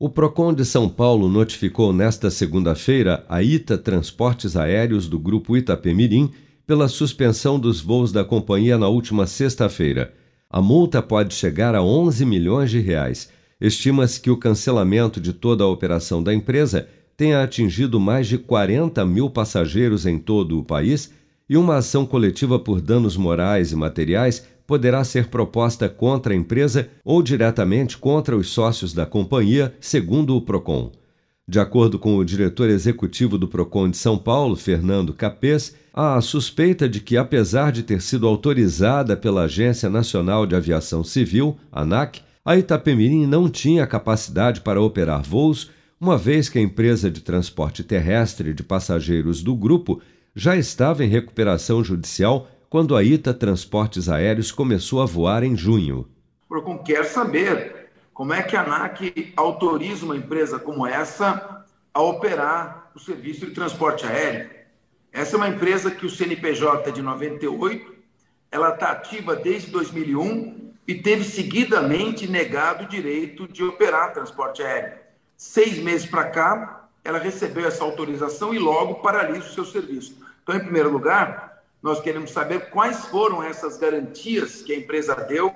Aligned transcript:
O 0.00 0.08
Procon 0.08 0.54
de 0.54 0.64
São 0.64 0.88
Paulo 0.88 1.28
notificou 1.28 1.92
nesta 1.92 2.30
segunda-feira 2.30 3.26
a 3.28 3.42
ITA 3.42 3.76
Transportes 3.76 4.56
Aéreos 4.56 5.08
do 5.08 5.18
grupo 5.18 5.56
Itapemirim 5.56 6.30
pela 6.64 6.86
suspensão 6.86 7.58
dos 7.58 7.80
voos 7.80 8.12
da 8.12 8.24
companhia 8.24 8.78
na 8.78 8.86
última 8.86 9.26
sexta-feira. 9.26 10.14
A 10.48 10.62
multa 10.62 11.02
pode 11.02 11.34
chegar 11.34 11.74
a 11.74 11.82
11 11.82 12.24
milhões 12.24 12.70
de 12.70 12.78
reais. 12.78 13.28
Estima-se 13.60 14.20
que 14.20 14.30
o 14.30 14.36
cancelamento 14.36 15.20
de 15.20 15.32
toda 15.32 15.64
a 15.64 15.68
operação 15.68 16.22
da 16.22 16.32
empresa 16.32 16.88
tenha 17.16 17.42
atingido 17.42 17.98
mais 17.98 18.28
de 18.28 18.38
40 18.38 19.04
mil 19.04 19.28
passageiros 19.28 20.06
em 20.06 20.16
todo 20.16 20.60
o 20.60 20.64
país 20.64 21.12
e 21.50 21.56
uma 21.56 21.74
ação 21.74 22.06
coletiva 22.06 22.56
por 22.56 22.80
danos 22.80 23.16
morais 23.16 23.72
e 23.72 23.74
materiais 23.74 24.46
poderá 24.68 25.02
ser 25.02 25.28
proposta 25.28 25.88
contra 25.88 26.34
a 26.34 26.36
empresa 26.36 26.90
ou 27.02 27.22
diretamente 27.22 27.96
contra 27.96 28.36
os 28.36 28.50
sócios 28.50 28.92
da 28.92 29.06
companhia, 29.06 29.74
segundo 29.80 30.36
o 30.36 30.42
Procon. 30.42 30.92
De 31.48 31.58
acordo 31.58 31.98
com 31.98 32.18
o 32.18 32.24
diretor 32.24 32.68
executivo 32.68 33.38
do 33.38 33.48
Procon 33.48 33.88
de 33.88 33.96
São 33.96 34.18
Paulo, 34.18 34.54
Fernando 34.54 35.14
Capês, 35.14 35.74
há 35.94 36.16
a 36.16 36.20
suspeita 36.20 36.86
de 36.86 37.00
que, 37.00 37.16
apesar 37.16 37.72
de 37.72 37.82
ter 37.82 38.02
sido 38.02 38.26
autorizada 38.28 39.16
pela 39.16 39.44
Agência 39.44 39.88
Nacional 39.88 40.46
de 40.46 40.54
Aviação 40.54 41.02
Civil, 41.02 41.56
ANAC, 41.72 42.20
a 42.44 42.54
Itapemirim 42.54 43.26
não 43.26 43.48
tinha 43.48 43.86
capacidade 43.86 44.60
para 44.60 44.82
operar 44.82 45.22
voos, 45.22 45.70
uma 45.98 46.18
vez 46.18 46.50
que 46.50 46.58
a 46.58 46.62
empresa 46.62 47.10
de 47.10 47.22
transporte 47.22 47.82
terrestre 47.82 48.52
de 48.52 48.62
passageiros 48.62 49.42
do 49.42 49.56
grupo 49.56 50.02
já 50.36 50.58
estava 50.58 51.02
em 51.02 51.08
recuperação 51.08 51.82
judicial 51.82 52.46
quando 52.70 52.94
a 52.94 53.02
ITA 53.02 53.32
Transportes 53.32 54.08
Aéreos 54.08 54.52
começou 54.52 55.00
a 55.00 55.06
voar 55.06 55.42
em 55.42 55.56
junho. 55.56 56.06
O 56.44 56.48
Procon 56.48 56.78
quer 56.78 57.04
saber 57.04 57.88
como 58.12 58.34
é 58.34 58.42
que 58.42 58.56
a 58.56 58.62
ANAC 58.62 59.32
autoriza 59.36 60.04
uma 60.04 60.16
empresa 60.16 60.58
como 60.58 60.86
essa 60.86 61.64
a 61.94 62.02
operar 62.02 62.90
o 62.94 62.98
serviço 62.98 63.46
de 63.46 63.52
transporte 63.52 64.04
aéreo. 64.04 64.50
Essa 65.12 65.36
é 65.36 65.38
uma 65.38 65.48
empresa 65.48 65.90
que 65.90 66.04
o 66.04 66.10
CNPJ 66.10 66.90
é 66.90 66.92
de 66.92 67.00
98, 67.00 67.94
ela 68.50 68.74
está 68.74 68.90
ativa 68.90 69.34
desde 69.34 69.70
2001 69.70 70.72
e 70.86 70.94
teve 70.94 71.24
seguidamente 71.24 72.26
negado 72.26 72.84
o 72.84 72.88
direito 72.88 73.48
de 73.48 73.64
operar 73.64 74.12
transporte 74.12 74.62
aéreo. 74.62 74.98
Seis 75.36 75.78
meses 75.78 76.06
para 76.06 76.24
cá, 76.24 76.88
ela 77.04 77.18
recebeu 77.18 77.66
essa 77.66 77.84
autorização 77.84 78.52
e 78.52 78.58
logo 78.58 78.96
paralisa 78.96 79.46
o 79.46 79.52
seu 79.52 79.64
serviço. 79.64 80.18
Então, 80.42 80.54
em 80.54 80.60
primeiro 80.60 80.90
lugar, 80.90 81.57
nós 81.82 82.00
queremos 82.00 82.30
saber 82.30 82.70
quais 82.70 83.06
foram 83.06 83.42
essas 83.42 83.76
garantias 83.76 84.62
que 84.62 84.72
a 84.72 84.76
empresa 84.76 85.14
deu 85.14 85.52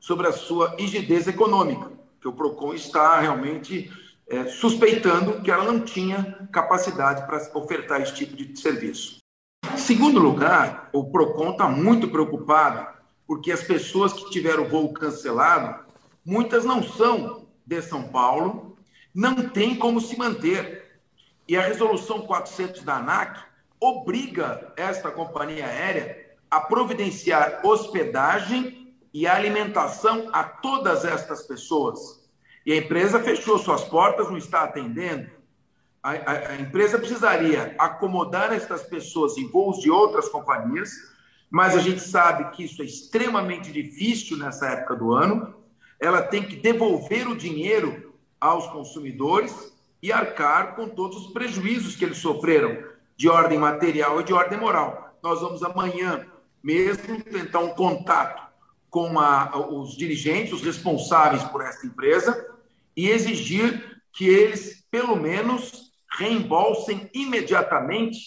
sobre 0.00 0.26
a 0.26 0.32
sua 0.32 0.74
rigidez 0.76 1.28
econômica, 1.28 1.90
que 2.20 2.28
o 2.28 2.32
PROCON 2.32 2.74
está 2.74 3.20
realmente 3.20 3.90
é, 4.28 4.46
suspeitando 4.46 5.40
que 5.42 5.50
ela 5.50 5.64
não 5.64 5.80
tinha 5.80 6.48
capacidade 6.50 7.26
para 7.26 7.38
ofertar 7.54 8.00
esse 8.00 8.14
tipo 8.14 8.34
de 8.34 8.58
serviço. 8.58 9.18
Segundo 9.76 10.18
lugar, 10.18 10.90
o 10.92 11.04
PROCON 11.10 11.52
está 11.52 11.68
muito 11.68 12.08
preocupado 12.08 12.86
porque 13.26 13.52
as 13.52 13.62
pessoas 13.62 14.12
que 14.12 14.30
tiveram 14.30 14.64
o 14.64 14.68
voo 14.68 14.92
cancelado, 14.92 15.84
muitas 16.24 16.64
não 16.64 16.82
são 16.82 17.46
de 17.64 17.80
São 17.80 18.08
Paulo, 18.08 18.76
não 19.14 19.48
têm 19.48 19.76
como 19.76 20.00
se 20.00 20.18
manter. 20.18 21.00
E 21.48 21.56
a 21.56 21.62
resolução 21.62 22.22
400 22.22 22.82
da 22.82 22.96
ANAC 22.96 23.38
obriga 23.82 24.72
esta 24.76 25.10
companhia 25.10 25.66
aérea 25.66 26.24
a 26.48 26.60
providenciar 26.60 27.60
hospedagem 27.64 28.94
e 29.12 29.26
alimentação 29.26 30.30
a 30.32 30.44
todas 30.44 31.04
estas 31.04 31.42
pessoas. 31.42 32.22
E 32.64 32.72
a 32.72 32.76
empresa 32.76 33.18
fechou 33.18 33.58
suas 33.58 33.82
portas, 33.82 34.30
não 34.30 34.36
está 34.36 34.62
atendendo. 34.62 35.28
A, 36.00 36.10
a, 36.12 36.48
a 36.50 36.60
empresa 36.60 36.96
precisaria 36.96 37.74
acomodar 37.76 38.52
estas 38.52 38.84
pessoas 38.84 39.36
em 39.36 39.48
voos 39.48 39.80
de 39.80 39.90
outras 39.90 40.28
companhias, 40.28 40.90
mas 41.50 41.74
a 41.74 41.80
gente 41.80 42.00
sabe 42.00 42.54
que 42.54 42.64
isso 42.64 42.82
é 42.82 42.84
extremamente 42.84 43.72
difícil 43.72 44.36
nessa 44.36 44.68
época 44.68 44.94
do 44.94 45.12
ano. 45.12 45.54
Ela 46.00 46.22
tem 46.22 46.42
que 46.42 46.56
devolver 46.56 47.28
o 47.28 47.36
dinheiro 47.36 48.14
aos 48.40 48.66
consumidores 48.68 49.72
e 50.00 50.12
arcar 50.12 50.76
com 50.76 50.88
todos 50.88 51.26
os 51.26 51.32
prejuízos 51.32 51.96
que 51.96 52.04
eles 52.04 52.18
sofreram 52.18 52.92
de 53.22 53.28
ordem 53.28 53.56
material 53.56 54.20
e 54.20 54.24
de 54.24 54.32
ordem 54.32 54.58
moral. 54.58 55.16
Nós 55.22 55.40
vamos 55.40 55.62
amanhã 55.62 56.26
mesmo 56.60 57.22
tentar 57.22 57.60
um 57.60 57.68
contato 57.68 58.42
com 58.90 59.16
a, 59.16 59.56
os 59.56 59.96
dirigentes, 59.96 60.52
os 60.52 60.60
responsáveis 60.60 61.44
por 61.44 61.62
essa 61.62 61.86
empresa 61.86 62.44
e 62.96 63.08
exigir 63.08 64.02
que 64.12 64.26
eles, 64.26 64.84
pelo 64.90 65.14
menos, 65.14 65.92
reembolsem 66.18 67.08
imediatamente 67.14 68.18